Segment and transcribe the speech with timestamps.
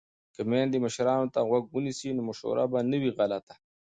[0.35, 3.53] که میندې مشرانو ته غوږ ونیسي نو مشوره به نه وي غلطه.